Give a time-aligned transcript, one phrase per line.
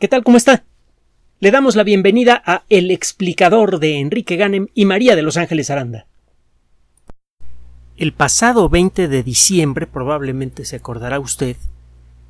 [0.00, 0.24] ¿Qué tal?
[0.24, 0.64] ¿Cómo está?
[1.38, 5.70] Le damos la bienvenida a El explicador de Enrique Ganem y María de Los Ángeles
[5.70, 6.08] Aranda.
[7.96, 11.56] El pasado 20 de diciembre, probablemente se acordará usted,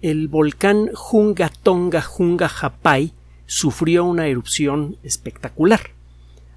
[0.02, 3.14] el volcán Junga Tonga Junga Hapai
[3.46, 5.80] sufrió una erupción espectacular.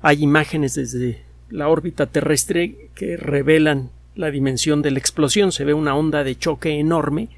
[0.01, 5.53] Hay imágenes desde la órbita terrestre que revelan la dimensión de la explosión.
[5.53, 7.29] Se ve una onda de choque enorme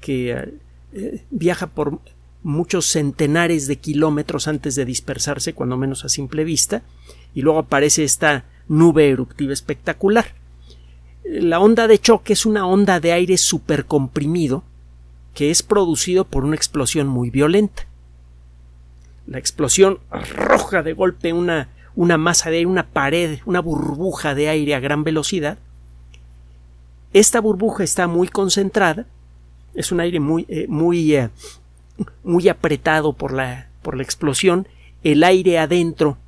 [0.00, 0.54] que eh,
[0.94, 2.00] eh, viaja por
[2.42, 6.82] muchos centenares de kilómetros antes de dispersarse, cuando menos a simple vista,
[7.34, 10.34] y luego aparece esta nube eruptiva espectacular.
[11.24, 14.64] La onda de choque es una onda de aire supercomprimido
[15.34, 17.86] que es producido por una explosión muy violenta.
[19.26, 24.48] La explosión arroja de golpe una, una masa de aire, una pared, una burbuja de
[24.48, 25.58] aire a gran velocidad.
[27.12, 29.06] Esta burbuja está muy concentrada,
[29.74, 31.30] es un aire muy, eh, muy eh,
[32.22, 34.66] muy apretado por la, por la explosión,
[35.02, 36.18] el aire adentro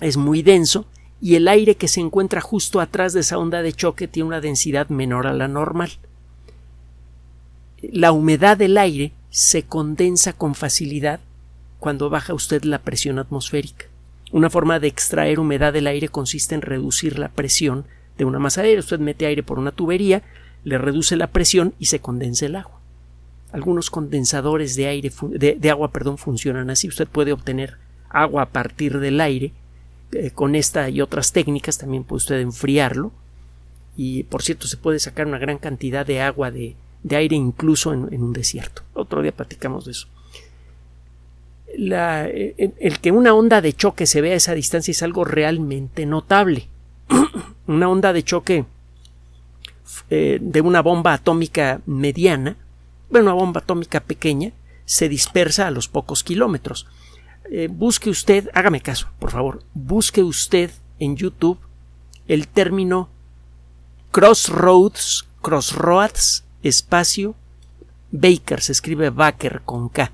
[0.00, 0.86] es muy denso
[1.20, 4.40] y el aire que se encuentra justo atrás de esa onda de choque tiene una
[4.40, 5.90] densidad menor a la normal.
[7.82, 11.20] La humedad del aire se condensa con facilidad
[11.78, 13.86] cuando baja usted la presión atmosférica.
[14.30, 17.84] Una forma de extraer humedad del aire consiste en reducir la presión
[18.16, 18.80] de una masa de aire.
[18.80, 20.22] Usted mete aire por una tubería,
[20.64, 22.77] le reduce la presión y se condensa el agua.
[23.52, 26.88] Algunos condensadores de aire de, agua perdón, funcionan así.
[26.88, 27.78] Usted puede obtener
[28.10, 29.52] agua a partir del aire.
[30.12, 33.12] Eh, con esta y otras técnicas también puede usted enfriarlo.
[33.96, 36.76] Y por cierto, se puede sacar una gran cantidad de agua de,
[37.10, 38.82] aire incluso en, un desierto.
[38.92, 40.08] Otro día platicamos de eso.
[41.68, 46.06] Eh, el, que una onda de choque se vea a esa distancia es algo realmente
[46.06, 46.68] notable.
[47.66, 48.64] una onda de choque
[50.10, 52.56] eh, de una bomba atómica mediana
[53.10, 54.52] bueno, una bomba atómica pequeña
[54.84, 56.86] se dispersa a los pocos kilómetros.
[57.50, 61.58] Eh, busque usted, hágame caso, por favor, busque usted en YouTube
[62.26, 63.08] el término
[64.10, 67.34] crossroads, crossroads, espacio,
[68.10, 70.12] Baker, se escribe Baker con K.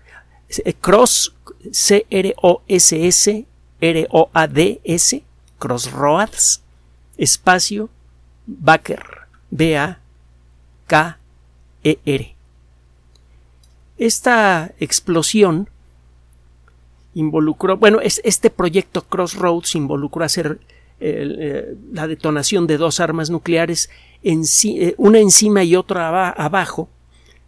[0.64, 1.34] Eh, cross
[1.72, 3.46] C R O S S
[3.80, 5.22] R O A D S
[5.58, 6.62] crossroads
[7.16, 7.88] espacio
[8.46, 9.02] Baker
[9.50, 10.00] B A
[10.86, 11.18] K
[11.82, 12.34] E R.
[13.96, 15.70] Esta explosión
[17.14, 20.58] involucró, bueno, es, este proyecto Crossroads involucró hacer
[21.00, 23.90] eh, la detonación de dos armas nucleares,
[24.22, 26.88] en, eh, una encima y otra abajo,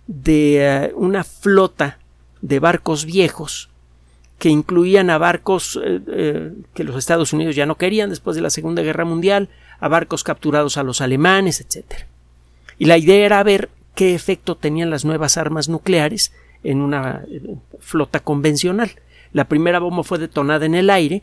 [0.07, 1.99] de eh, una flota
[2.43, 3.71] de barcos viejos
[4.39, 5.81] que incluían a barcos
[6.75, 9.49] que los Estados Unidos ya no querían después de la Segunda Guerra Mundial,
[9.81, 12.03] a barcos capturados a los alemanes, etc.
[12.79, 17.25] Y la idea era ver qué efecto tenían las nuevas armas nucleares en una
[17.81, 18.91] flota convencional.
[19.37, 21.23] La primera bomba fue detonada en el aire,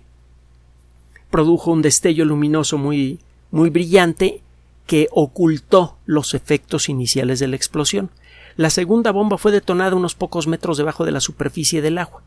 [1.31, 3.17] produjo un destello luminoso muy,
[3.49, 4.43] muy brillante
[4.85, 8.11] que ocultó los efectos iniciales de la explosión.
[8.55, 12.21] La segunda bomba fue detonada unos pocos metros debajo de la superficie del agua.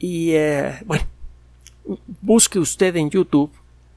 [0.00, 1.04] Y eh, bueno,
[2.20, 3.52] busque usted en YouTube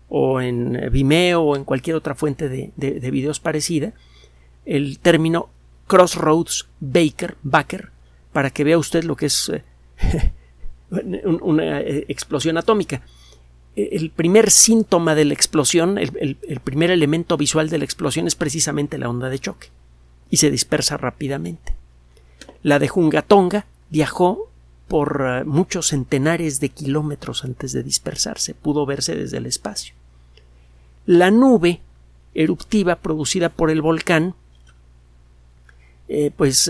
[0.07, 3.93] o en Vimeo o en cualquier otra fuente de, de, videos parecida
[4.65, 5.49] el término
[5.87, 7.89] Crossroads Baker, Baker
[8.31, 9.63] para que vea usted lo que es eh,
[10.89, 13.01] una eh, explosión atómica.
[13.75, 18.35] E, el primer síntoma de la explosión, el, primer elemento visual de la explosión es
[18.35, 19.69] precisamente la onda de choque
[20.29, 21.75] y se dispersa rápidamente.
[22.63, 24.49] La de Jungatonga viajó
[24.87, 29.95] por eh, muchos centenares de kilómetros antes de dispersarse, pudo verse desde el espacio.
[31.05, 31.81] La nube
[32.33, 34.35] eruptiva producida por el volcán,
[36.07, 36.69] eh, pues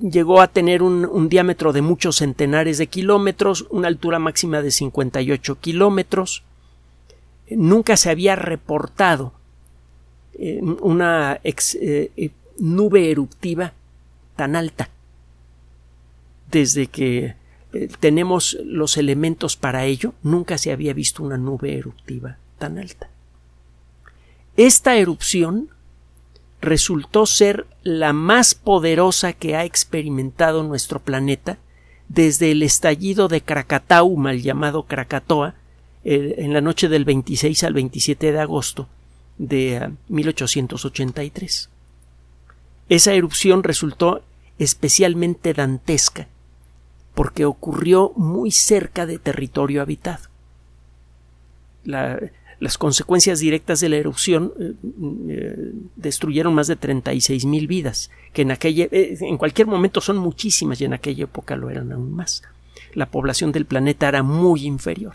[0.00, 5.60] llegó a tener un, diámetro de muchos centenares de kilómetros, una altura máxima de 58
[5.60, 6.42] kilómetros.
[7.50, 9.32] Nunca se había reportado
[10.34, 13.72] eh, una eh, eh, nube eruptiva
[14.36, 14.88] tan alta.
[16.50, 17.34] Desde que
[18.00, 23.08] tenemos los elementos para ello, nunca se había visto una nube eruptiva tan alta.
[24.56, 25.70] Esta erupción
[26.60, 31.58] resultó ser la más poderosa que ha experimentado nuestro planeta
[32.08, 35.54] desde el estallido de Krakatau, mal llamado Krakatoa,
[36.02, 38.88] en la noche del 26 al 27 de agosto
[39.38, 41.68] de 1883.
[41.68, 42.54] Ah,
[42.88, 44.22] Esa erupción resultó
[44.58, 46.28] especialmente dantesca
[47.14, 50.24] porque ocurrió muy cerca de territorio habitado.
[52.60, 54.74] Las consecuencias directas de la erupción eh,
[55.30, 60.18] eh, destruyeron más de 36 mil vidas, que en, aquella, eh, en cualquier momento son
[60.18, 62.42] muchísimas y en aquella época lo eran aún más.
[62.92, 65.14] La población del planeta era muy inferior.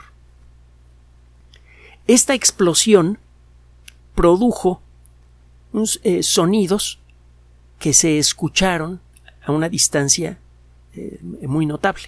[2.08, 3.20] Esta explosión
[4.16, 4.82] produjo
[6.22, 7.00] sonidos
[7.80, 9.02] que se escucharon
[9.44, 10.38] a una distancia
[11.42, 12.04] muy notable.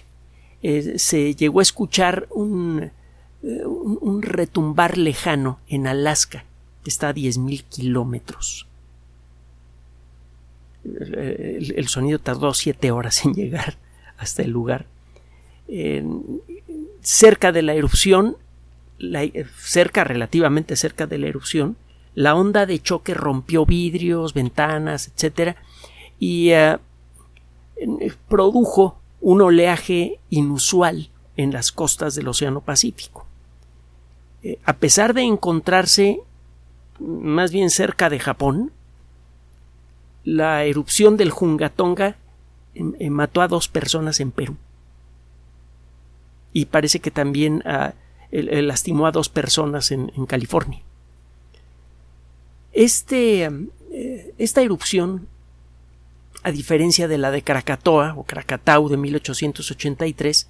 [0.96, 2.90] Se llegó a escuchar un,
[3.48, 6.44] eh, un, retumbar lejano en Alaska,
[6.84, 8.66] que está a 10.000 kilómetros.
[10.84, 13.78] El, sonido tardó siete horas en llegar
[14.18, 14.84] hasta el lugar.
[17.00, 18.36] cerca de la erupción,
[19.56, 21.76] cerca, relativamente cerca de la erupción,
[22.14, 25.56] la onda de choque rompió vidrios, ventanas, etc.
[26.18, 26.50] y
[28.28, 31.08] produjo un oleaje inusual
[31.38, 33.27] en las costas del Océano Pacífico.
[34.48, 36.20] Eh, a pesar de encontrarse
[36.98, 38.72] más bien cerca de Japón,
[40.24, 42.16] la erupción del Jungatonga
[42.74, 44.56] em, em, mató a dos personas en Perú.
[46.54, 47.92] Y parece que también ah,
[48.30, 50.80] lastimó a dos personas en, California.
[52.72, 53.50] Este,
[53.92, 55.28] eh, esta erupción
[56.42, 60.48] a diferencia de la de Krakatoa o Krakatau de 1883,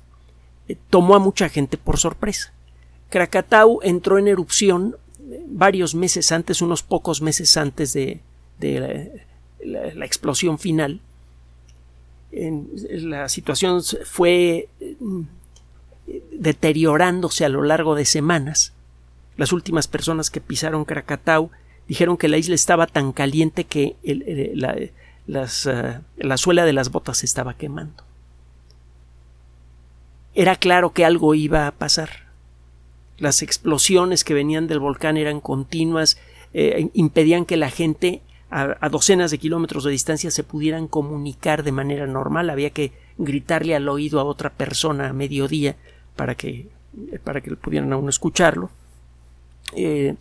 [0.69, 2.53] eh, tomó a mucha gente por sorpresa.
[3.10, 4.96] Krakatau entró en erupción
[5.31, 8.20] eh, varios meses antes, unos pocos meses antes de,
[8.60, 11.00] la, explosión final.
[12.31, 14.69] la situación fue
[15.00, 15.22] mm,
[16.32, 18.72] deteriorándose a lo largo de semanas.
[19.37, 21.50] Las últimas personas que pisaron Krakatau
[21.87, 23.96] dijeron que la isla estaba tan caliente que
[24.54, 24.93] la, eh,
[25.26, 28.04] la suela de las botas se estaba quemando.
[30.34, 32.27] Era claro que algo iba a pasar.
[33.19, 36.19] Las explosiones que venían del volcán eran continuas,
[36.55, 41.73] eh, impedían que la gente a, docenas de kilómetros de distancia se pudieran comunicar de
[41.73, 42.49] manera normal.
[42.49, 45.76] Había que gritarle al oído a otra persona a mediodía
[46.17, 46.69] para que,
[47.25, 48.70] para que pudieran aún escucharlo.
[49.76, 50.14] Eh,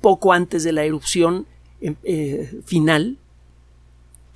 [0.00, 1.46] poco antes de la erupción
[1.80, 3.16] Em, eh, final,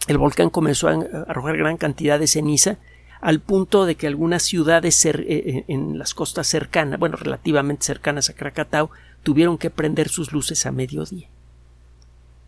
[0.09, 0.95] el volcán comenzó a
[1.29, 2.79] arrojar gran cantidad de ceniza
[3.25, 8.29] al punto de que algunas ciudades eh, eh, en las costas cercanas, bueno, relativamente cercanas
[8.29, 8.91] a Krakatau,
[9.23, 11.27] tuvieron que prender sus luces a mediodía.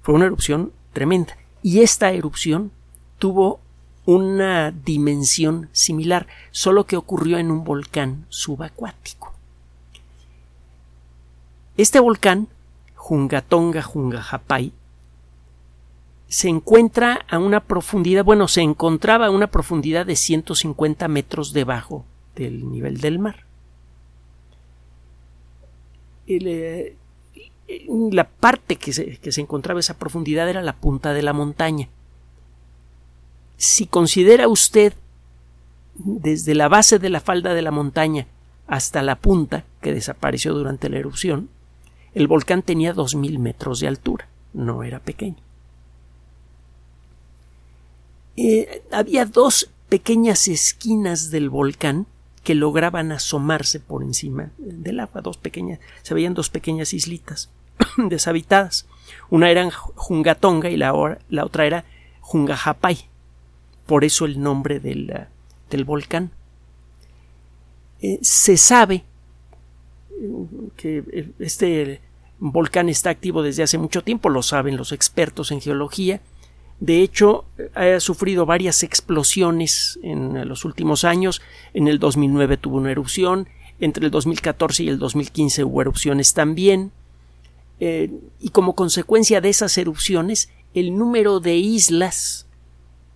[0.03, 1.35] Fue una erupción tremenda.
[1.63, 2.73] Y esta erupción
[3.19, 3.59] tuvo
[4.05, 9.33] una dimensión similar, solo que ocurrió en un volcán subacuático.
[11.79, 12.49] Este volcán,
[12.97, 14.75] Jungatonga Jungajapai,
[16.29, 22.05] se encuentra a una profundidad, bueno, se encontraba a una profundidad de 150 metros debajo
[22.35, 23.45] del nivel del mar.
[26.27, 26.97] Eh,
[27.89, 31.89] la parte que se, que se encontraba esa profundidad era la punta de la montaña.
[33.57, 34.95] Si considera usted
[35.95, 38.27] desde la base de la falda de la montaña
[38.67, 41.49] hasta la punta, que desapareció durante la erupción,
[42.15, 45.46] el volcán tenía 2.000 metros de altura, no era pequeño.
[48.37, 52.07] Eh, había dos pequeñas esquinas del volcán
[52.45, 57.51] que lograban asomarse por encima del agua, dos pequeñas, se veían dos pequeñas islitas
[57.97, 58.87] deshabitadas.
[59.31, 61.85] Una era Jungatonga y la, otra era
[62.21, 63.09] Jungajapay,
[63.87, 65.27] por eso el nombre del,
[65.71, 66.31] del volcán.
[68.01, 69.05] Eh, se sabe
[70.77, 72.01] que este
[72.39, 76.21] volcán está activo desde hace mucho tiempo, lo saben los expertos en geología,
[76.81, 81.41] de hecho, ha sufrido varias explosiones en los últimos años.
[81.73, 83.49] En el 2009 tuvo una erupción.
[83.81, 86.93] Entre el 2014 y el 2015 hubo erupciones también.
[87.81, 92.47] Eh, y como consecuencia de esas erupciones, el número de islas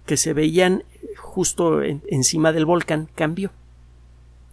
[0.07, 0.83] que se veían
[1.17, 3.53] justo encima del volcán cambió.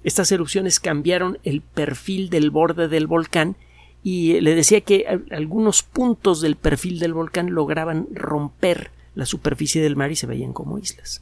[0.03, 3.55] Estas erupciones cambiaron el perfil del borde del volcán
[4.03, 9.95] y le decía que algunos puntos del perfil del volcán lograban romper la superficie del
[9.95, 11.21] mar y se veían como islas.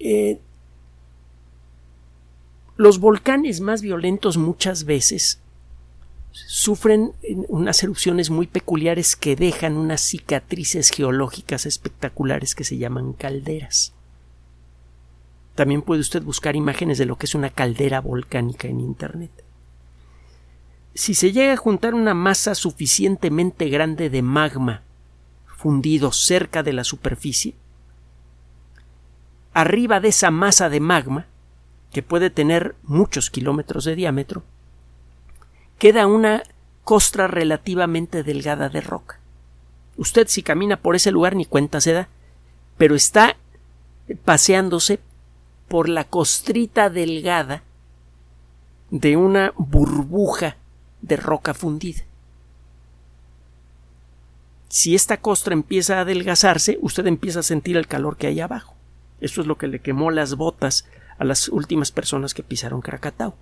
[0.00, 0.40] Eh,
[2.76, 5.38] los volcanes más violentos muchas veces
[6.32, 7.12] sufren
[7.46, 13.92] unas erupciones muy peculiares que dejan unas cicatrices geológicas espectaculares que se llaman calderas.
[15.54, 19.30] También puede usted buscar imágenes de lo que es una caldera volcánica en Internet.
[20.94, 24.82] si se llega a juntar una masa suficientemente grande de magma
[25.58, 27.56] fundido cerca de la superficie,
[29.52, 31.26] arriba de esa masa de magma,
[31.90, 34.44] que puede tener muchos kilómetros de diámetro,
[35.78, 36.44] queda una
[36.84, 39.18] costra relativamente delgada de roca.
[39.96, 42.08] Usted si camina por ese lugar ni cuenta se da,
[42.76, 43.36] pero está
[44.24, 45.00] paseándose
[45.66, 47.64] por la costrita delgada
[48.90, 50.56] de una burbuja
[51.02, 52.04] de roca fundida.
[54.68, 58.74] Si esta costra empieza a adelgazarse, usted empieza a sentir el calor que hay abajo.
[59.20, 60.86] Eso es lo que le quemó las botas
[61.18, 63.34] a las últimas personas que pisaron Krakatau.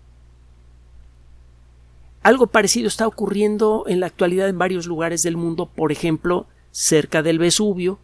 [2.23, 7.23] Algo parecido está ocurriendo en la actualidad en varios lugares del mundo, por ejemplo, cerca
[7.23, 7.99] del Vesubio,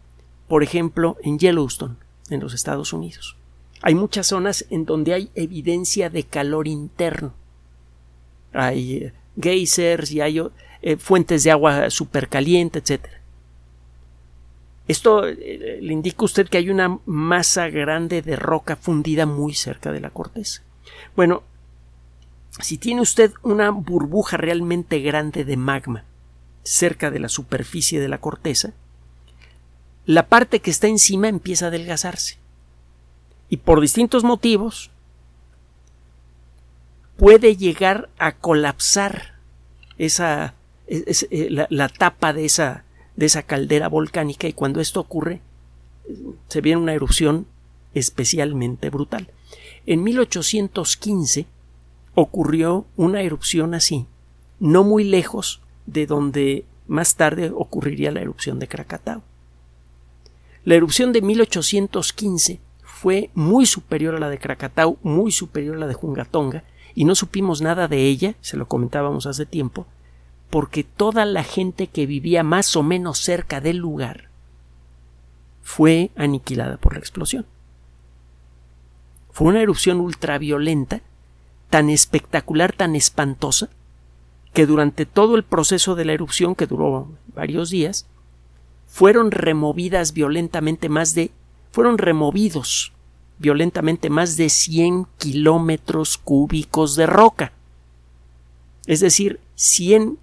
[0.47, 1.95] por ejemplo, en Yellowstone,
[2.29, 3.35] en los Estados Unidos.
[3.81, 7.33] Hay muchas zonas en donde hay evidencia de calor interno.
[8.53, 10.41] Hay eh, geysers y hay
[10.81, 13.05] eh, fuentes de agua supercaliente, etc.
[14.87, 19.53] Esto eh, le indica a usted que hay una masa grande de roca fundida muy
[19.53, 20.61] cerca de la corteza.
[21.15, 21.43] Bueno,
[22.59, 26.03] si tiene usted una burbuja realmente grande de magma
[26.63, 28.73] cerca de la superficie de la corteza,
[30.05, 32.37] la parte que está encima empieza a adelgazarse.
[33.49, 34.91] Y por distintos motivos
[37.17, 39.35] puede llegar a colapsar
[39.97, 40.55] esa,
[40.87, 42.83] eh, la, tapa de esa,
[43.15, 45.41] de esa caldera volcánica y cuando esto ocurre
[46.47, 47.47] se viene una erupción
[47.93, 49.29] especialmente brutal.
[49.85, 51.45] En 1815
[52.15, 54.07] ocurrió una erupción así,
[54.59, 59.21] no muy lejos de donde más tarde ocurriría la erupción de Krakatau.
[60.65, 65.87] La erupción de 1815 fue muy superior a la de Krakatau, muy superior a la
[65.87, 66.63] de Jungatonga,
[66.95, 69.85] y no supimos nada de ella, se lo comentábamos hace tiempo,
[70.49, 74.29] porque toda la gente que vivía más o menos cerca del lugar
[75.61, 77.45] fue aniquilada por la explosión.
[79.31, 81.01] Fue una erupción ultraviolenta,
[81.69, 83.69] tan espectacular, tan espantosa,
[84.53, 88.05] que durante todo el proceso de la erupción, que duró varios días,
[88.85, 91.31] fueron removidas violentamente más de
[91.71, 92.92] fueron removidos
[93.39, 97.51] violentamente más de 100 kilómetros cúbicos de roca.
[98.85, 100.17] Es decir, 100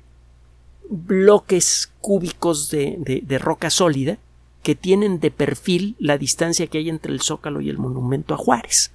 [0.88, 4.18] bloques cúbicos de, de, roca sólida
[4.62, 8.36] que tienen de perfil la distancia que hay entre el Zócalo y el monumento a
[8.36, 8.90] Juárez.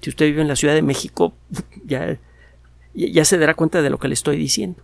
[0.00, 1.34] Si usted vive en la Ciudad de México,
[1.84, 2.18] ya,
[2.94, 4.82] ya se dará cuenta de lo que le estoy diciendo.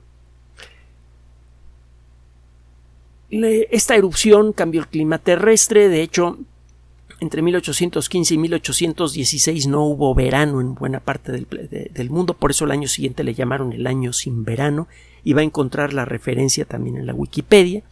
[3.29, 6.39] esta erupción cambió el clima terrestre, de hecho,
[7.21, 12.71] entre 1815 y 1816 no hubo verano en buena parte del, mundo, por eso el
[12.71, 14.89] año siguiente le llamaron el año sin verano,
[15.25, 17.83] y va a encontrar la referencia también en la Wikipedia.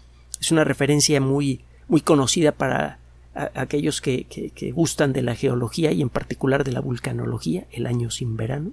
[0.40, 2.99] Es una referencia muy, muy conocida para
[3.35, 8.37] aquellos que, gustan de la geología y en particular de la vulcanología, el año sin
[8.37, 8.73] verano.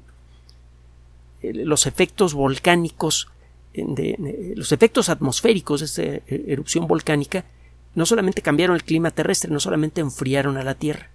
[1.41, 3.29] Los efectos volcánicos
[3.73, 7.45] los efectos atmosféricos de esta eh, erupción volcánica
[7.95, 11.09] no solamente cambiaron el clima terrestre, no solamente enfriaron a la Tierra,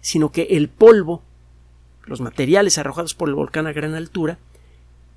[0.00, 1.22] sino que el polvo,
[2.04, 4.38] los materiales arrojados por el volcán a gran altura,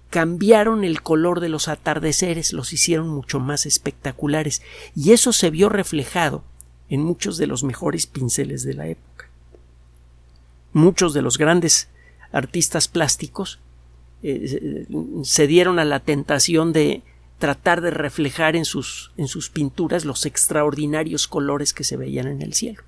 [0.10, 4.62] cambiaron el color de los atardeceres, los hicieron mucho más espectaculares,
[4.96, 6.44] y eso se vio reflejado
[6.90, 9.28] en muchos de los mejores pinceles de la época.
[10.74, 11.90] Muchos de los grandes
[12.32, 13.60] artistas plásticos
[14.24, 14.86] eh,
[15.24, 17.02] se dieron a la tentación de
[17.38, 22.42] tratar de reflejar en sus, en sus pinturas los extraordinarios colores que se veían en
[22.42, 22.84] el cielo.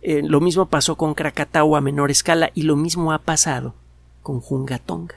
[0.00, 3.74] Eh, lo mismo pasó con Krakatau a menor escala y lo mismo ha pasado
[4.22, 5.16] con Jungatonga.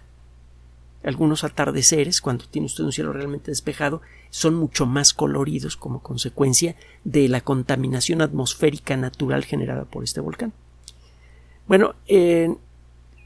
[1.04, 6.76] Algunos atardeceres, cuando tiene usted un cielo realmente despejado, son mucho más coloridos como consecuencia
[7.04, 10.54] de la contaminación atmosférica natural generada por este volcán.
[11.68, 12.54] Bueno, eh,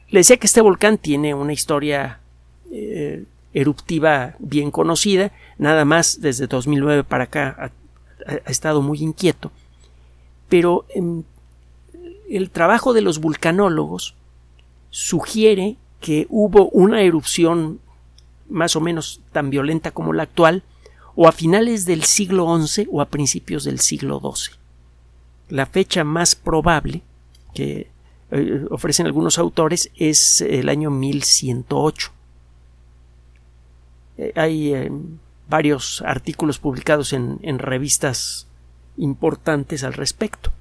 [0.09, 2.19] le decía que este volcán tiene una historia
[2.71, 3.25] eh,
[3.55, 7.71] eruptiva bien conocida, nada más desde 2009 para acá
[8.27, 9.51] ha, estado muy inquieto,
[10.49, 11.23] pero em,
[12.29, 14.15] el trabajo de los vulcanólogos
[14.89, 17.79] sugiere que hubo una erupción
[18.49, 20.63] más o menos tan violenta como la actual,
[21.15, 24.57] o a finales del siglo XI o a principios del siglo XII.
[25.49, 27.03] La fecha más probable
[27.53, 27.87] que
[28.31, 32.11] eh, ofrecen algunos autores es el año 1108.
[34.17, 34.91] Eh, hay eh,
[35.49, 38.47] varios artículos publicados en, revistas
[38.97, 40.51] importantes al respecto.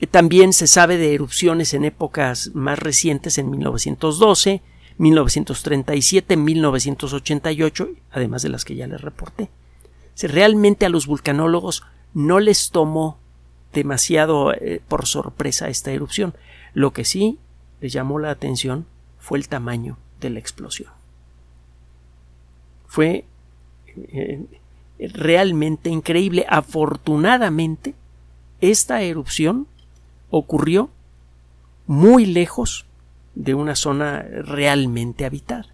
[0.00, 4.62] Eh, también se sabe de erupciones en épocas más recientes, en 1912,
[4.98, 9.50] 1937, 1988, además de las que ya les reporté.
[10.14, 13.18] Si realmente a los vulcanólogos no les tomó
[13.72, 14.52] demasiado
[14.88, 16.34] por sorpresa esta erupción.
[16.72, 17.38] Lo que sí
[17.80, 18.86] les llamó la atención
[19.18, 20.97] fue el tamaño de la explosión.
[22.88, 23.24] Fue
[23.96, 24.44] eh,
[24.98, 26.44] realmente increíble.
[26.48, 27.94] Afortunadamente,
[28.60, 29.68] esta erupción
[30.30, 30.90] ocurrió
[31.86, 32.86] muy lejos
[33.34, 35.66] de una zona realmente habitada.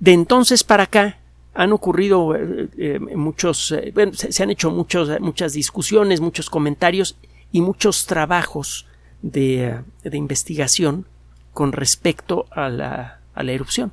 [0.00, 1.18] De entonces para acá
[1.54, 7.16] han ocurrido eh, eh, muchos, bueno, se, han hecho muchas discusiones, muchos comentarios
[7.52, 8.86] y muchos trabajos
[9.20, 11.06] de, de investigación
[11.52, 13.92] con respecto a la, a la erupción.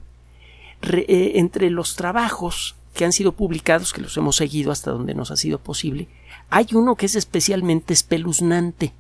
[0.82, 5.30] Eh, entre los trabajos que han sido publicados, que los hemos seguido hasta donde nos
[5.30, 6.08] ha sido posible,
[6.50, 8.94] hay uno que es especialmente espeluznante.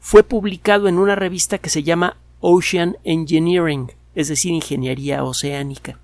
[0.00, 5.98] Fue publicado en una revista que se llama Ocean Engineering, es decir, Ingeniería Oceánica.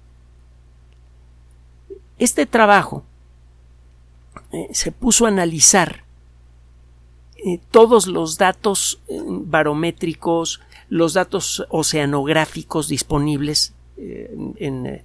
[2.18, 3.02] Este trabajo
[4.52, 6.04] eh, se puso a analizar
[7.44, 15.04] eh, todos los datos barométricos, los datos oceanográficos disponibles en, eh,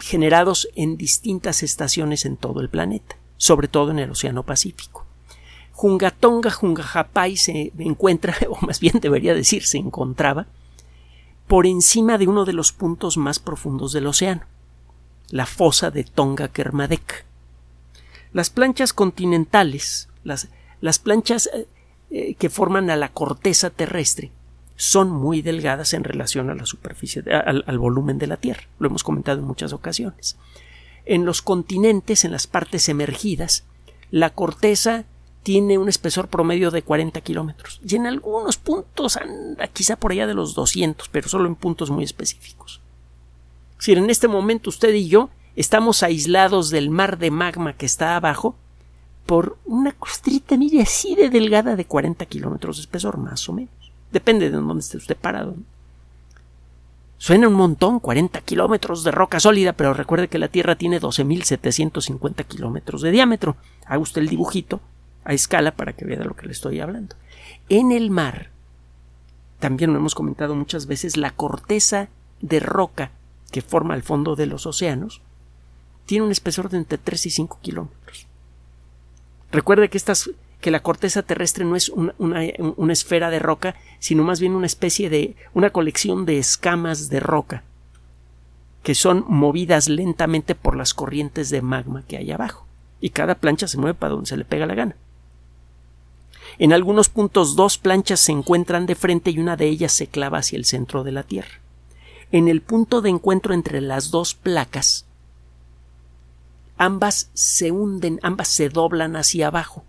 [0.00, 5.06] generados en distintas estaciones en todo el planeta, sobre todo en el Océano Pacífico.
[5.72, 10.46] Jungatonga, Jungajapai se encuentra, o más bien debería decir, se encontraba
[11.46, 14.42] por encima de uno de los puntos más profundos del océano,
[15.28, 17.24] la fosa de Tonga Kermadec.
[18.32, 20.48] Las planchas continentales, las,
[20.80, 21.66] las planchas eh,
[22.10, 24.30] eh, que forman a la corteza terrestre,
[24.76, 28.62] son muy delgadas en relación a la superficie, al, volumen de la Tierra.
[28.78, 30.36] Lo hemos comentado en muchas ocasiones.
[31.04, 33.64] En los continentes, en las partes emergidas,
[34.10, 35.04] la corteza
[35.42, 40.26] tiene un espesor promedio de 40 kilómetros y en algunos puntos anda quizá por allá
[40.26, 42.80] de los 200, pero solo en puntos muy específicos.
[43.78, 48.14] Si en este momento usted y yo estamos aislados del mar de magma que está
[48.14, 48.54] abajo
[49.26, 53.81] por una costrita, mire, así de delgada de 40 kilómetros de espesor, más o menos.
[54.12, 55.56] Depende de dónde esté usted parado.
[57.18, 62.44] Suena un montón, 40 kilómetros de roca sólida, pero recuerde que la Tierra tiene 12.750
[62.46, 63.56] kilómetros de diámetro.
[63.86, 64.80] Haga usted el dibujito
[65.24, 67.14] a escala para que vea de lo que le estoy hablando.
[67.68, 68.50] En el mar,
[69.60, 72.08] también lo hemos comentado muchas veces, la corteza
[72.40, 73.12] de roca
[73.52, 75.22] que forma el fondo de los océanos
[76.06, 78.26] tiene un espesor de entre 3 y 5 kilómetros.
[79.52, 80.30] Recuerde que estas
[80.62, 82.44] que la corteza terrestre no es una,
[82.92, 87.64] esfera de roca, sino más bien una especie de una colección de escamas de roca
[88.84, 92.66] que son movidas lentamente por las corrientes de magma que hay abajo.
[93.00, 94.96] Y cada plancha se mueve para donde se le pega la gana.
[96.58, 100.38] En algunos puntos dos planchas se encuentran de frente y una de ellas se clava
[100.38, 101.60] hacia el centro de la Tierra.
[102.30, 105.06] En el punto de encuentro entre las dos placas,
[106.76, 109.84] ambas se hunden, ambas se doblan hacia abajo.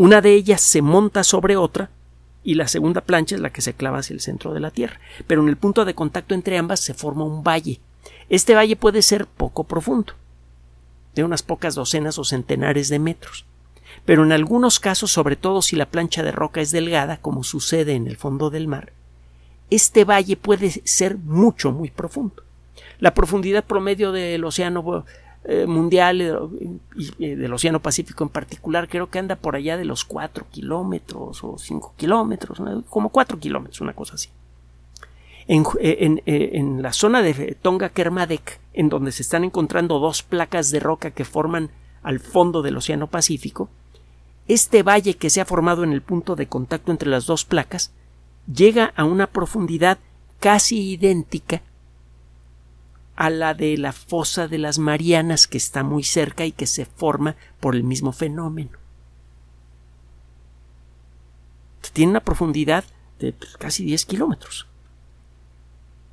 [0.00, 1.90] Una de ellas se monta sobre otra
[2.42, 4.98] y la segunda plancha es la que se clava hacia el centro de la Tierra.
[5.26, 7.80] Pero en el punto de contacto entre ambas se forma un valle.
[8.30, 10.14] Este valle puede ser poco profundo,
[11.14, 13.44] de unas pocas docenas o centenares de metros.
[14.06, 17.92] Pero en algunos casos, sobre todo si la plancha de roca es delgada, como sucede
[17.92, 18.94] en el fondo del mar,
[19.68, 22.42] este valle puede ser mucho, muy profundo.
[23.00, 25.04] La profundidad promedio del océano
[25.44, 30.04] eh, mundial eh, del Océano Pacífico en particular, creo que anda por allá de los
[30.04, 34.28] 4 kilómetros o 5 kilómetros, como 4 kilómetros, una cosa así.
[35.48, 40.70] En, eh, en, la zona de Tonga Kermadec, en donde se están encontrando dos placas
[40.70, 41.70] de roca que forman
[42.02, 43.70] al fondo del Océano Pacífico,
[44.46, 47.92] este valle que se ha formado en el punto de contacto entre las dos placas
[48.52, 49.98] llega a una profundidad
[50.38, 51.62] casi idéntica
[53.20, 56.86] a la de la fosa de las Marianas que está muy cerca y que se
[56.86, 58.78] forma por el mismo fenómeno.
[61.92, 62.82] Tiene una profundidad
[63.18, 64.66] de casi 10 kilómetros.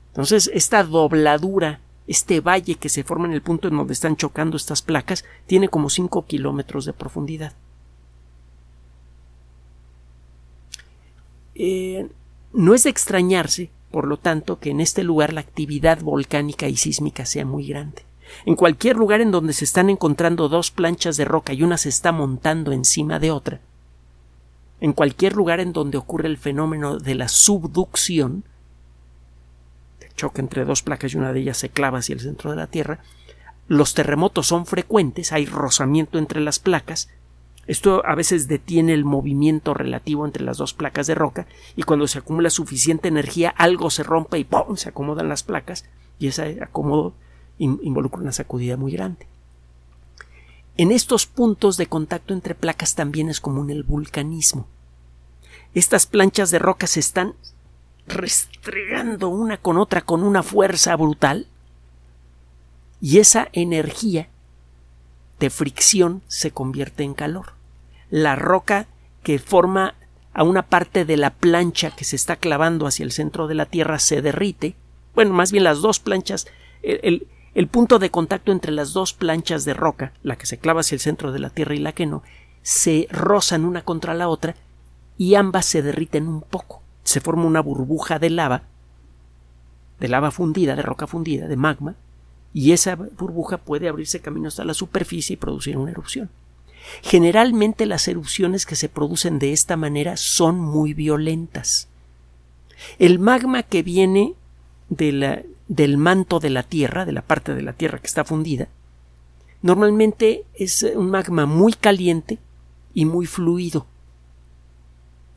[0.10, 4.58] Entonces, esta dobladura, este valle que se forma en el punto en donde están chocando
[4.58, 7.54] estas placas, tiene como 5 kilómetros de profundidad.
[11.56, 12.10] Eh,
[12.52, 16.78] no es de extrañarse por lo tanto, que en este lugar la actividad volcánica y
[16.78, 18.04] sísmica sea muy grande.
[18.46, 21.90] En cualquier lugar en donde se están encontrando dos planchas de roca y una se
[21.90, 23.62] está montando encima de otra,
[24.80, 28.44] en cualquier lugar en donde ocurre el fenómeno de la subducción,
[30.02, 32.58] el choque entre dos placas y una de ellas se clava hacia el centro de
[32.58, 33.00] la Tierra,
[33.68, 37.10] los terremotos son frecuentes, hay rozamiento entre las placas,
[37.68, 42.08] Esto a veces detiene el movimiento relativo entre las dos placas de roca y cuando
[42.08, 44.78] se acumula suficiente energía algo se rompe y ¡pum!
[44.78, 45.86] se acomodan las placas
[46.18, 47.14] y ese acomodo
[47.60, 49.28] involucra una sacudida muy grande.
[50.78, 54.68] En estos puntos de contacto entre placas también es común el vulcanismo.
[55.74, 57.34] Estas planchas de roca se están
[58.08, 61.48] restregando una con otra con una fuerza brutal
[63.02, 64.30] y esa energía
[65.40, 67.57] de fricción se convierte en calor.
[68.10, 68.88] La roca
[69.24, 69.96] que forma
[70.34, 73.66] a una parte de la plancha que se está clavando hacia el centro de la
[73.66, 74.76] Tierra se derrite.
[75.16, 76.48] Bueno, más bien las dos planchas,
[76.84, 80.82] el, el punto de contacto entre las dos planchas de roca, la que se clava
[80.82, 82.22] hacia el centro de la Tierra y la que no,
[82.62, 84.56] se rozan una contra la otra
[85.18, 86.84] y ambas se derriten un poco.
[87.04, 88.64] Se forma una burbuja de lava,
[90.00, 91.96] de lava fundida, de roca fundida, de magma,
[92.54, 96.30] y esa burbuja puede abrirse camino hasta la superficie y producir una erupción.
[97.02, 101.88] Generalmente las erupciones que se producen de esta manera son muy violentas.
[103.00, 104.34] El magma que viene
[104.90, 108.68] del manto de la Tierra, de la parte de la Tierra que está fundida,
[109.62, 112.38] normalmente es un magma muy caliente
[112.94, 113.86] y muy fluido.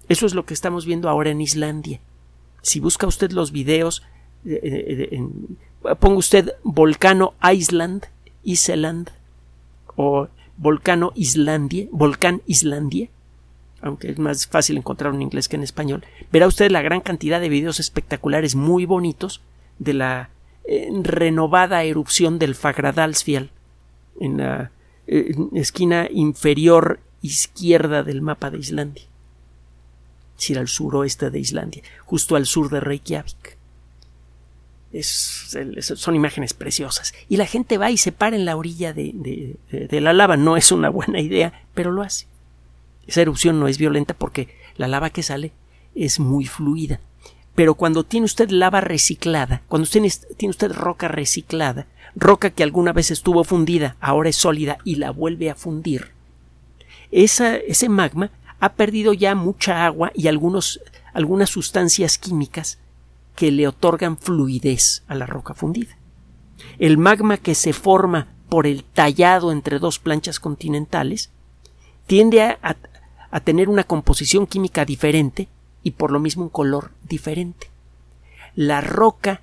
[0.08, 2.00] Eso es lo que estamos viendo ahora en Islandia.
[2.62, 4.02] Si busca usted los videos,
[4.44, 5.56] eh, eh, en,
[5.98, 8.06] ponga usted volcano Island,
[8.42, 9.10] Island
[9.96, 10.28] o
[10.60, 13.08] volcano Islandia, volcán Islandia,
[13.80, 17.40] aunque es más fácil encontrar en inglés que en español, verá usted la gran cantidad
[17.40, 19.40] de videos espectaculares muy bonitos
[19.78, 20.28] de la
[20.66, 23.50] eh, renovada erupción del Fagradalsfjall
[24.20, 24.70] en la
[25.06, 29.04] eh, esquina inferior izquierda del mapa de Islandia.
[30.34, 33.56] Es decir, al suroeste de Islandia, justo al sur de Reykjavik
[35.00, 37.14] son imágenes preciosas.
[37.28, 39.56] Y la gente va y se para en la orilla de,
[39.90, 40.36] la lava.
[40.36, 42.26] No es una buena idea, pero lo hace.
[43.06, 45.52] Esa erupción no es violenta porque la lava que sale
[45.94, 47.00] es muy fluida.
[47.54, 50.02] Pero cuando tiene usted lava reciclada, cuando usted
[50.36, 55.10] tiene usted roca reciclada, roca que alguna vez estuvo fundida, ahora es sólida y la
[55.10, 56.12] vuelve a fundir,
[57.10, 60.80] esa, ese magma ha perdido ya mucha agua y algunos,
[61.12, 62.78] algunas sustancias químicas
[63.36, 65.96] que le otorgan fluidez a la roca fundida.
[66.78, 71.30] El magma que se forma por el tallado entre dos planchas continentales
[72.06, 72.76] tiende a,
[73.40, 75.48] tener una composición química diferente
[75.82, 77.70] y por lo mismo un color diferente.
[78.56, 79.40] La roca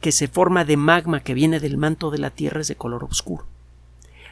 [0.00, 3.04] que se forma de magma que viene del manto de la Tierra es de color
[3.04, 3.44] oscuro.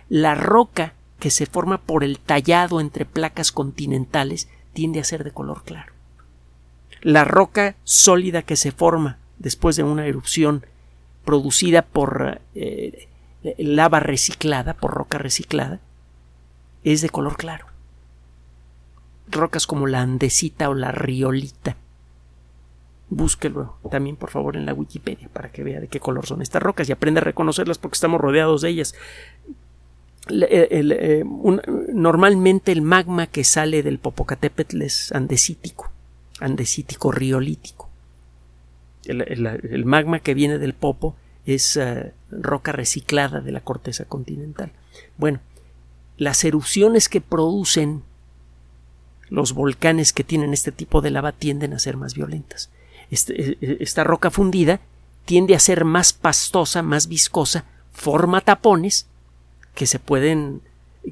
[0.08, 5.32] La roca que se forma por el tallado entre placas continentales tiende a ser de
[5.32, 5.92] color claro.
[7.02, 10.64] La roca sólida que se forma después de una erupción
[11.24, 13.08] producida por eh,
[13.58, 15.80] lava reciclada, por roca reciclada,
[16.84, 17.66] es de color claro.
[19.30, 21.76] Rocas como la andesita o la riolita.
[23.10, 26.62] Búsquelo también, por favor, en la Wikipedia para que vea de qué color son estas
[26.62, 28.94] rocas y aprenda a reconocerlas porque estamos rodeados de ellas.
[30.30, 31.24] Eh,
[31.92, 35.90] normalmente el magma que sale del Popocatépetl es andesítico
[36.40, 37.88] andesítico riolítico.
[39.04, 44.72] El, magma que viene del Popo es eh, roca reciclada de la corteza continental.
[45.16, 45.40] Bueno,
[46.16, 48.02] las erupciones que producen
[49.30, 52.70] los volcanes que tienen este tipo de lava tienden a ser más violentas.
[53.10, 54.80] Este, e, e, esta roca fundida
[55.24, 59.06] tiende a ser más pastosa, más viscosa, forma tapones
[59.74, 60.62] que se pueden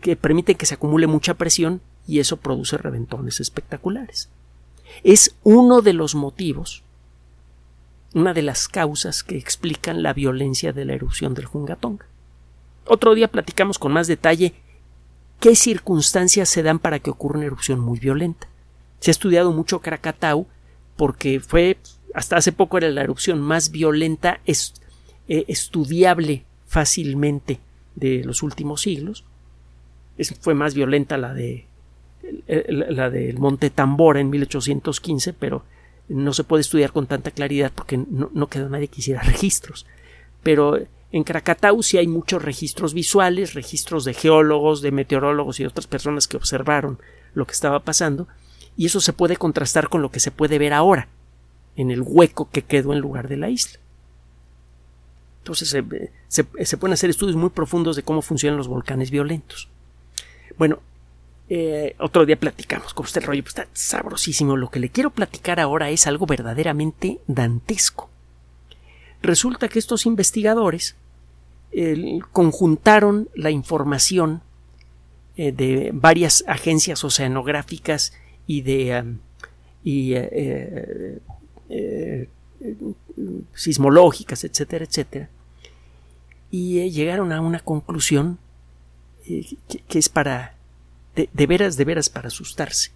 [0.03, 4.29] que permiten que se acumule mucha presión y eso produce reventones espectaculares
[5.05, 6.83] es uno de los motivos,
[8.15, 12.01] una de las causas que explican la violencia de la erupción del Jungatong.
[12.87, 14.55] Otro día platicamos con más detalle
[15.41, 18.49] qué circunstancias se dan para que ocurra una erupción muy violenta.
[19.01, 20.47] Se ha estudiado mucho Krakatau
[20.97, 21.79] porque fue
[22.15, 24.65] hasta hace poco era la erupción más violenta eh,
[25.49, 27.61] estudiable fácilmente
[27.95, 29.25] de los últimos siglos.
[30.41, 31.67] fue más violenta la de
[32.47, 35.65] la del Monte Tambora en 1815, pero
[36.09, 39.87] no se puede estudiar con tanta claridad porque no, quedó nadie que hiciera registros.
[40.43, 40.79] Pero
[41.13, 46.29] en Krakatau sí hay muchos registros visuales, registros de geólogos, de meteorólogos y otras personas
[46.29, 46.99] que observaron
[47.35, 48.29] lo que estaba pasando,
[48.77, 51.09] y eso se puede contrastar con lo que se puede ver ahora,
[51.77, 53.79] en el hueco que quedó en lugar de la isla.
[55.41, 55.85] Entonces se,
[56.65, 59.69] se pueden hacer estudios muy profundos de cómo funcionan los volcanes violentos.
[60.59, 60.81] Bueno,
[61.49, 64.57] eh, otro día platicamos con usted rollo, pues está sabrosísimo.
[64.57, 68.11] Lo que le quiero platicar ahora es algo verdaderamente dantesco.
[69.23, 70.97] Resulta que estos investigadores
[72.33, 74.41] conjuntaron la información
[75.37, 78.15] eh, de varias agencias oceanográficas
[78.47, 79.19] y de um,
[79.85, 81.21] eh,
[83.53, 85.29] sismológicas, etcétera, etcétera,
[86.51, 88.39] y llegaron a una conclusión
[89.25, 90.56] que, es para
[91.17, 92.93] de, veras, de veras para asustarse.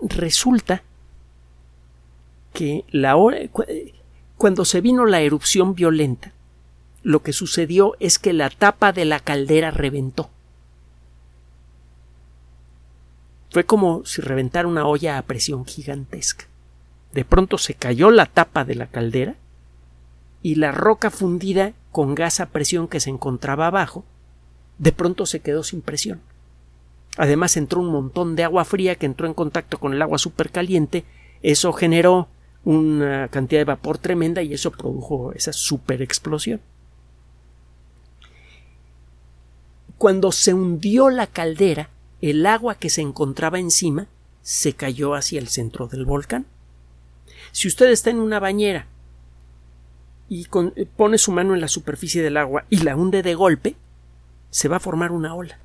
[0.00, 0.82] resulta
[2.52, 3.38] que la hora,
[4.36, 6.32] cuando se vino la erupción violenta,
[7.02, 10.30] lo que sucedió es que la tapa de la caldera reventó.
[13.50, 16.46] Fue como si reventara una olla a presión gigantesca.
[17.12, 19.34] De pronto se cayó la tapa de la caldera
[20.42, 24.04] y la roca fundida con gas a presión que se encontraba abajo,
[24.80, 26.20] de pronto se quedó sin presión.
[27.18, 31.04] Además entró un montón de agua fría que entró en contacto con el agua supercaliente,
[31.42, 32.28] eso generó
[32.64, 36.60] una cantidad de vapor tremenda y eso produjo esa super explosión.
[39.98, 41.90] Cuando se hundió la caldera,
[42.22, 44.06] el agua que se encontraba encima
[44.40, 46.46] se cayó hacia el centro del volcán.
[47.52, 48.86] Si usted está en una bañera
[50.30, 50.46] y
[50.96, 53.76] pone su mano en la superficie del agua y la hunde de golpe,
[54.50, 55.58] se va a formar una ola.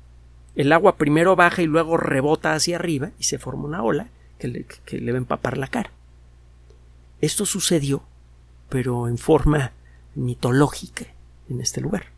[0.54, 4.48] El agua primero baja y luego rebota hacia arriba y se forma una ola que
[4.48, 5.90] le, que le va a empapar la cara.
[7.20, 8.02] Esto sucedió,
[8.68, 9.72] pero en forma
[10.14, 11.06] mitológica
[11.48, 12.16] en este lugar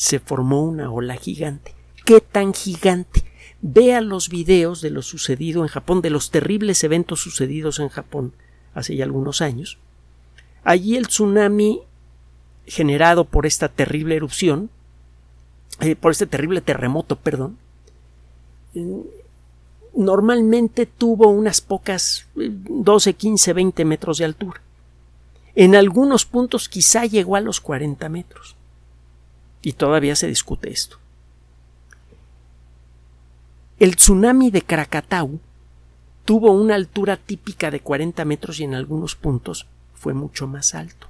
[0.00, 1.74] se formó una ola gigante.
[2.06, 3.22] ¿Qué tan gigante?
[3.60, 8.32] Vea los videos de lo sucedido en Japón, de los terribles eventos sucedidos en Japón
[8.72, 9.76] hace ya algunos años.
[10.64, 11.82] Allí el tsunami
[12.64, 14.70] generado por esta terrible erupción,
[15.78, 17.56] eh, por este terrible terremoto, perdón,
[19.94, 24.60] normalmente tuvo unas pocas 12, 15, 20 metros de altura.
[25.54, 28.56] En algunos puntos quizá llegó a los 40 metros.
[29.62, 30.98] Y todavía se discute esto.
[33.78, 35.40] El tsunami de Krakatau
[36.24, 41.08] tuvo una altura típica de 40 metros y en algunos puntos fue mucho más alto.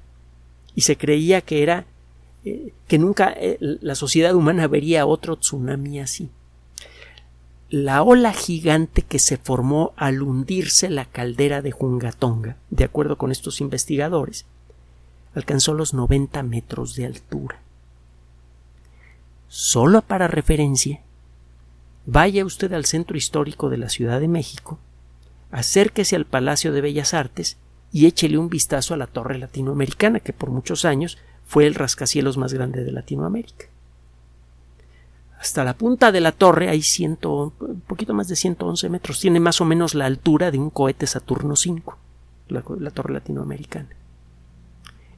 [0.75, 1.85] Y se creía que era
[2.45, 6.31] eh, que nunca eh, la sociedad humana vería otro tsunami así.
[7.69, 13.31] La ola gigante que se formó al hundirse la caldera de Jungatonga, de acuerdo con
[13.31, 14.47] estos investigadores,
[15.35, 17.61] alcanzó los 90 metros de altura.
[19.49, 21.01] Solo para referencia,
[22.07, 24.79] vaya usted al centro histórico de la Ciudad de México,
[25.51, 27.57] acérquese al Palacio de Bellas Artes
[27.93, 31.19] y échele un vistazo a la Torre Latinoamericana, que por muchos años
[31.51, 33.67] fue el rascacielos más grande de Latinoamérica.
[35.37, 39.19] Hasta la punta de la torre hay ciento, un poquito más de 111 metros.
[39.19, 41.83] Tiene más o menos la altura de un cohete Saturno V,
[42.47, 43.89] la, la torre latinoamericana.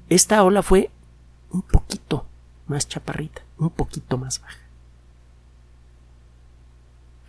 [0.08, 0.88] Esta ola fue
[1.50, 2.24] un poquito
[2.66, 4.56] más chaparrita, un poquito más baja.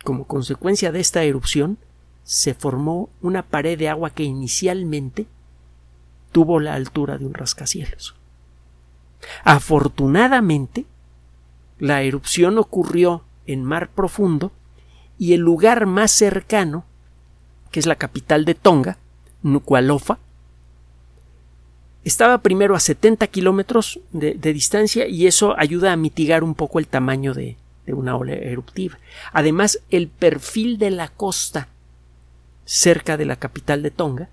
[0.02, 1.76] Como consecuencia de esta erupción,
[2.22, 5.26] se formó una pared de agua que inicialmente
[6.32, 8.14] tuvo la altura de un rascacielos.
[9.44, 10.86] Afortunadamente,
[11.78, 14.52] la erupción ocurrió en mar profundo
[15.18, 16.84] y el lugar más cercano,
[17.70, 18.98] que es la capital de Tonga,
[19.42, 20.18] Nuku'alofa,
[22.04, 26.86] estaba primero a 70 kilómetros de, distancia y eso ayuda a mitigar un poco el
[26.86, 27.56] tamaño de,
[27.86, 28.98] una ola eruptiva.
[29.32, 31.68] Además, el perfil de la costa
[32.66, 34.28] cerca de la capital de Tonga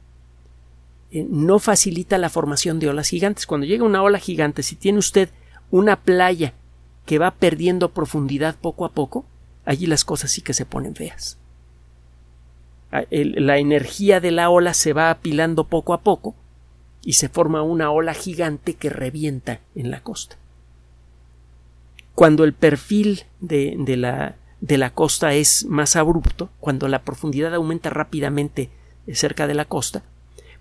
[1.12, 3.45] eh, no facilita la formación de olas gigantes.
[3.45, 5.30] Cuando llega una ola gigante, si tiene usted
[5.69, 6.54] una playa
[7.06, 9.26] que va perdiendo profundidad poco a poco,
[9.65, 11.38] allí las cosas sí que se ponen feas.
[12.91, 16.36] Ah, la energía de la ola se va apilando poco a poco
[17.04, 20.38] y se forma una ola gigante que revienta en la costa.
[22.15, 27.89] Cuando el perfil de, la, de la costa es más abrupto, cuando la profundidad aumenta
[27.89, 28.69] rápidamente
[29.12, 30.04] cerca de la costa,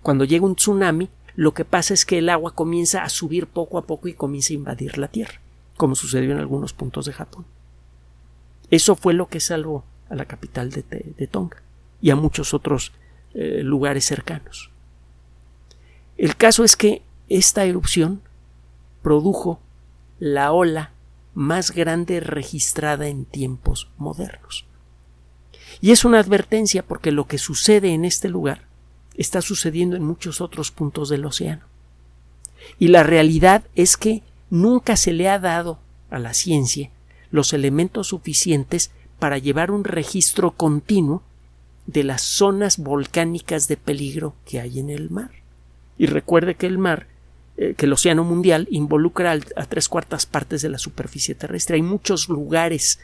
[0.01, 3.77] cuando llega un tsunami, lo que pasa es que el agua comienza a subir poco
[3.77, 5.39] a poco y comienza a invadir la tierra,
[5.77, 7.45] como sucedió en algunos puntos de Japón.
[8.69, 11.61] Eso fue lo que salvó a la capital de, Tonga
[12.01, 12.91] y a muchos otros
[13.33, 14.71] eh, lugares cercanos.
[16.17, 18.21] El caso es que esta erupción
[19.01, 19.59] produjo
[20.19, 20.91] la ola
[21.33, 24.65] más grande registrada en tiempos modernos.
[25.79, 28.67] Y es una advertencia porque lo que sucede en este lugar
[29.15, 31.63] está sucediendo en muchos otros puntos del océano.
[32.79, 36.89] Y la realidad es que nunca se le ha dado a la ciencia
[37.31, 41.23] los elementos suficientes para llevar un registro continuo
[41.87, 45.31] de las zonas volcánicas de peligro que hay en el mar.
[45.97, 47.07] Y recuerde que el mar
[47.57, 51.75] eh, que el océano mundial involucra a tres cuartas partes de la superficie terrestre.
[51.75, 52.99] Hay muchos lugares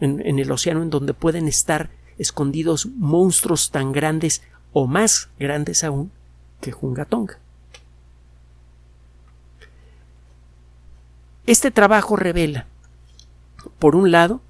[0.00, 5.84] en, en el océano en donde pueden estar escondidos monstruos tan grandes o más grandes
[5.84, 6.10] aún
[6.60, 7.38] que Jungatonga.
[11.46, 12.66] Este trabajo revela,
[13.78, 14.42] por un lado,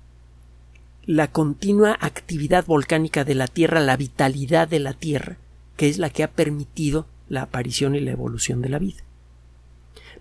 [1.06, 5.36] la continua actividad volcánica de la Tierra, la vitalidad de la Tierra,
[5.76, 9.02] que es la que ha permitido la aparición y la evolución de la vida.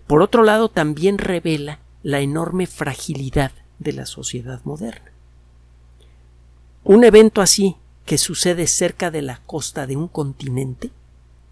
[0.06, 5.10] Por otro lado, también revela la enorme fragilidad de la sociedad moderna.
[6.84, 7.76] Un evento así,
[8.08, 10.90] que sucede cerca de la costa de un continente,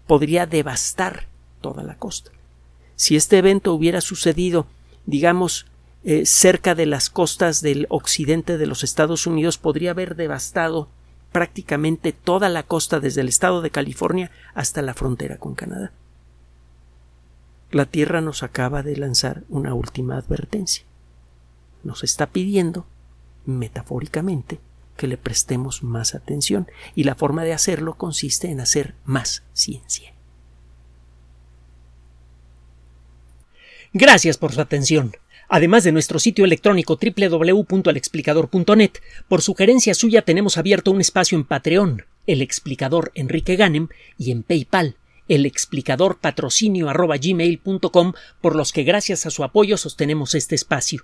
[0.07, 1.27] podría devastar
[1.61, 2.31] toda la costa.
[2.97, 4.67] Si este evento hubiera sucedido
[5.07, 5.65] digamos,
[6.03, 10.89] eh, cerca de las costas del occidente de los Estados Unidos podría haber devastado
[11.31, 15.91] prácticamente toda la costa desde el estado de California hasta la frontera con Canadá.
[17.71, 20.85] La Tierra nos acaba de lanzar una última advertencia.
[21.83, 22.85] Nos está pidiendo,
[23.45, 24.59] metafóricamente,
[24.97, 30.13] que le prestemos más atención y la forma de hacerlo consiste en hacer más ciencia.
[33.93, 35.13] Gracias por su atención.
[35.49, 38.91] Además de nuestro sitio electrónico www.alexplicador.net,
[39.29, 44.43] por sugerencia suya tenemos abierto un espacio en Patreon, el explicador Enrique Ganem, y en
[44.43, 44.97] PayPal,
[45.29, 46.91] el explicador patrocinio
[48.41, 51.03] por los que gracias a su apoyo sostenemos este espacio.